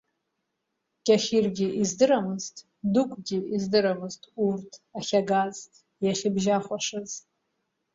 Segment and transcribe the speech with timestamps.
[1.05, 2.55] Кьахьыргьы издырамызт,
[2.93, 5.57] Дыгәгьы издырамызт урҭ ахьагаз,
[6.05, 7.11] иахьыбжьахәашаз.